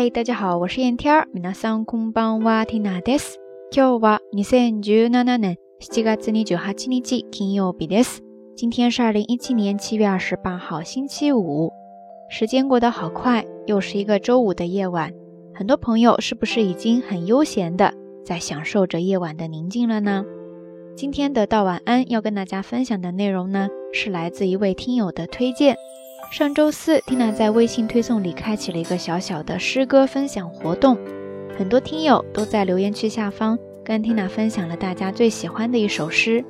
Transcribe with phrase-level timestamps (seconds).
[0.00, 1.26] 嗨，大家好，我是言天儿。
[1.34, 3.34] 皆さんこんばんは、テ i n a です。
[3.72, 8.20] 今日は二千十七年七月二十八日、金曜日です。
[8.54, 11.72] 今天是二零一七年七月二十八号星期五。
[12.30, 15.10] 时间过得好快，又是一个周五的夜晚。
[15.52, 17.92] 很多朋友是不是已经很悠闲的
[18.24, 20.24] 在享受着夜晚的宁静了呢？
[20.94, 25.74] 今天的道晚安要跟大家分享的内容呢，是来自一位听友的推荐。
[26.30, 30.98] 上周四，Tina 在微信推送里开启了一个小小的诗歌分享活动，
[31.58, 36.44] 很多听友都在留言区下方跟 Tina 分享了大家最喜欢的一首诗。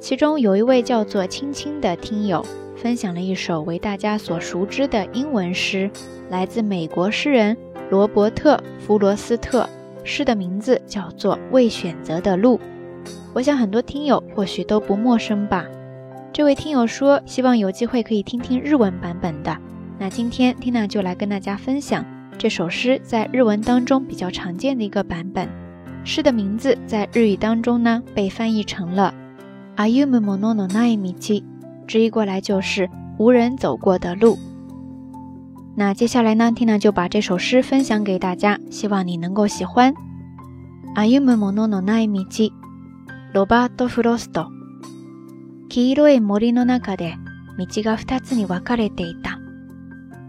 [0.00, 2.44] 其中有一位叫做青青的听友
[2.76, 5.88] 分享了一首为大家所熟知的英文诗，
[6.28, 7.56] 来自美国诗人
[7.88, 9.68] 罗伯特·弗罗斯特，
[10.02, 12.58] 诗的名字叫做《未选择的路》。
[13.32, 15.64] 我想很多听友或许都不陌生吧。
[16.32, 19.56] 这位听友说，希望有机会可以听听日文版本的。
[19.98, 22.04] 那今天 Tina 就来跟大家分享
[22.38, 25.48] 这首诗在日文当中比较常见的一个版本。
[26.04, 29.12] 诗的名字在日语当中呢被翻译成了
[29.74, 31.42] “a y u m mono no nai michi”，
[31.88, 34.38] 直译过来就是“无人走过的路”。
[35.74, 39.92] 那接下来呢，Tina 就把这首诗分享给大家，希望你能够喜欢。
[40.94, 42.50] a y u m mono no c h i
[43.34, 44.59] の o b a t 罗 f r 弗罗斯 o
[45.70, 47.14] 黄色い森の中で
[47.56, 49.38] 道が二つに分かれていた。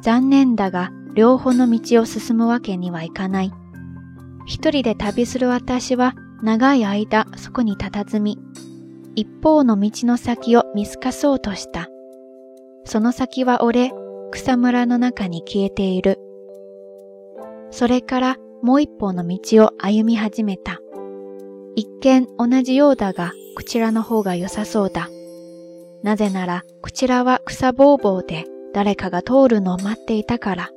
[0.00, 3.50] 残念だが両方の道を進むわけにはいかない。
[4.46, 8.38] 一人で旅する私は長い間そこに佇み、
[9.16, 11.88] 一方の道の先を見透かそうとした。
[12.84, 13.90] その先は俺、
[14.30, 16.16] 草むらの中に消えている。
[17.72, 20.78] それからもう一方の道を歩み始めた。
[21.74, 25.08] 一見同じようだが、こちらの方が良さそうだ。
[26.04, 30.70] なぜなら、こちらは草ぼうぼうで誰かが通るのを待っていたから。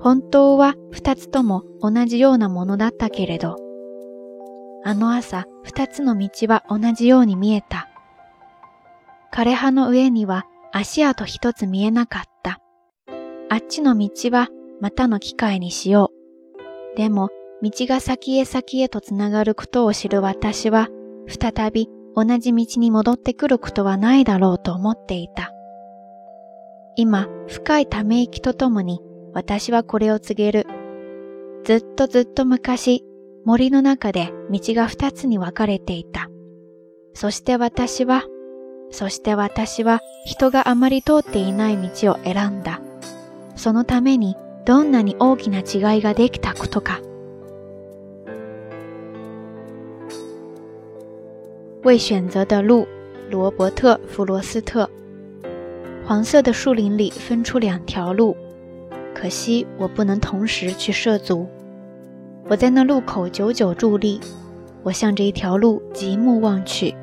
[0.00, 3.56] 本当は二つとも同じようなものだったけれど、
[4.82, 7.88] あの朝二つの道は同じように見えた。
[9.32, 12.60] 枯葉の上には足跡一つ見えなかった。
[13.48, 14.48] あっちの道は
[14.80, 16.10] またの機会にしよ
[16.94, 16.96] う。
[16.96, 17.28] でも、
[17.62, 20.88] 道が先へ先へと繋がることを知る私は、
[21.28, 25.52] 再び同じ道に戻ってくることはないだろうと思っていた。
[26.96, 29.00] 今、深いため息とともに、
[29.32, 30.66] 私はこれを告げる。
[31.64, 33.04] ずっとずっと昔、
[33.44, 36.28] 森の中で道が二つに分かれていた。
[37.14, 38.24] そして私は、
[38.90, 42.80] そして私は人があまり通っていない道を選んだ。
[43.54, 47.00] そのためにどんなに大きな違いができたことか。
[51.82, 52.86] 未选择的路，
[53.30, 54.88] 罗伯特·弗罗斯特。
[56.04, 58.36] 黄色的树林里分出两条路，
[59.14, 61.48] 可惜我不能同时去涉足。
[62.50, 64.20] 我在那路口久久伫立，
[64.82, 66.94] 我向着一条路极目望去，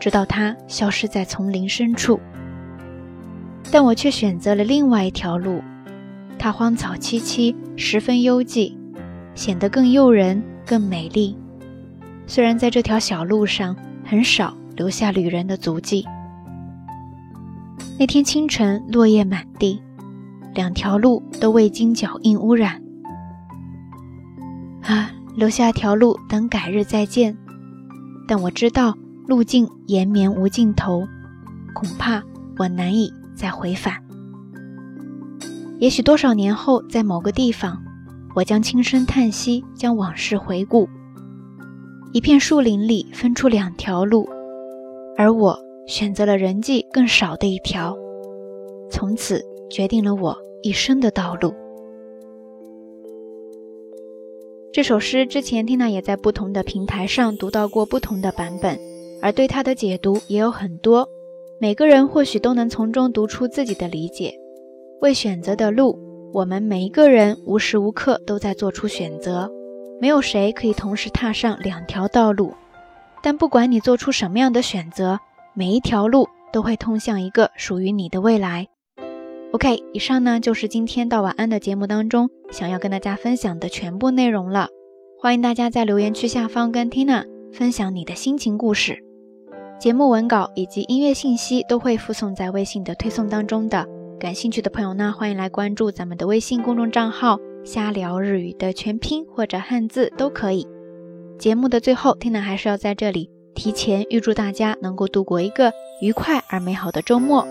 [0.00, 2.18] 直到它消失在丛林深处。
[3.70, 5.62] 但我却选择了另外一条路，
[6.40, 8.74] 它荒草萋萋，十分幽寂，
[9.36, 11.36] 显得更诱人，更美丽。
[12.26, 13.76] 虽然在这条小路上，
[14.08, 16.02] 很少留下旅人的足迹。
[18.00, 19.82] 那天清晨，落叶满地，
[20.54, 22.82] 两条路都未经脚印污染。
[24.82, 27.36] 啊，留下条路等改日再见，
[28.26, 31.06] 但我知道路径延绵无尽头，
[31.74, 32.22] 恐怕
[32.56, 33.94] 我难以再回返。
[35.80, 37.82] 也许多少年后，在某个地方，
[38.34, 40.88] 我将轻声叹息，将往事回顾。
[42.12, 44.26] 一片树林里分出两条路，
[45.16, 47.94] 而我选择了人迹更少的一条，
[48.90, 51.52] 从此决定了我一生的道路。
[54.72, 58.78] 这首诗之前，Tina 也在不同的平台上读到过不同的版本，
[59.20, 61.08] 而对它的解读也有很多。
[61.60, 64.32] 每个人或许都能从中读出自己的理解。
[65.02, 65.98] 为选择的路，
[66.32, 69.50] 我们每一个人无时无刻都在做出选择。
[70.00, 72.54] 没有谁可以同时踏上两条道路，
[73.20, 75.18] 但不管你做出什么样的选择，
[75.54, 78.68] 每一条路都会通向一个属于你的未来。
[79.50, 84.68] OK，以上呢就是今天到晚安的节目当中想要跟大家分享的全部内容了。
[85.20, 89.02] 欢迎大家在留言区下方跟 Tina 分享你的心情故事，
[89.80, 93.84] 节目文稿以及音乐信息都会附送在微信的推送当中的。
[94.20, 97.40] 感兴趣的朋友呢，欢迎来关注咱们的微信公众账号。
[97.68, 100.66] 瞎聊日语的全拼或者汉字都可以。
[101.38, 105.70] 节目的最后，天娜还是要在这里提前预祝大家能够度过一个
[106.00, 107.46] 愉快而美好的周末。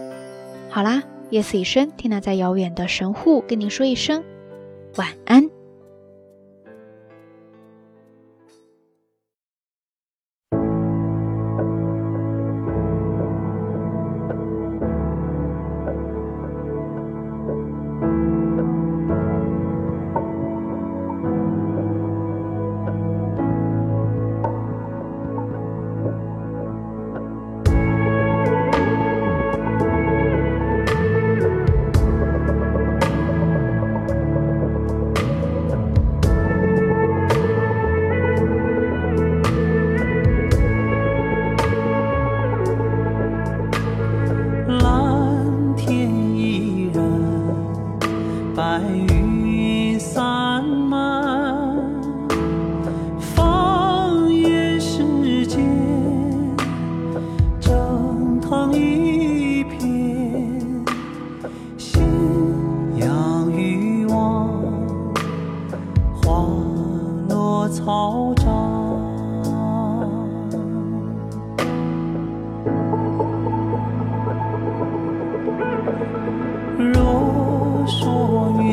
[0.71, 4.23] 好啦，夜色已深，天娜在遥远的神户跟您说一声
[4.95, 5.56] 晚安。
[48.57, 49.06] ไป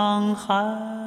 [0.00, 0.97] 上海